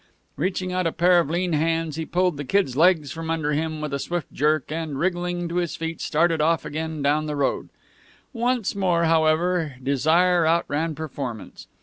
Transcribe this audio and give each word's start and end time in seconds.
Reaching 0.35 0.71
out 0.73 0.87
a 0.87 0.91
pair 0.91 1.19
of 1.19 1.29
lean 1.29 1.53
hands, 1.53 1.95
he 1.95 2.07
pulled 2.07 2.37
the 2.37 2.43
Kid's 2.43 2.75
legs 2.75 3.11
from 3.11 3.29
under 3.29 3.53
him 3.53 3.81
with 3.81 3.93
a 3.93 3.99
swift 3.99 4.33
jerk, 4.33 4.71
and, 4.71 4.97
wriggling 4.97 5.47
to 5.49 5.57
his 5.57 5.75
feet, 5.75 6.01
started 6.01 6.41
off 6.41 6.65
again 6.65 7.03
down 7.03 7.27
the 7.27 7.35
road. 7.35 7.69
Once 8.33 8.73
more, 8.75 9.03
however, 9.03 9.75
desire 9.83 10.43
outran 10.47 10.95
performance. 10.95 11.67